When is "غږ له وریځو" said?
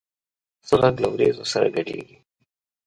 0.81-1.43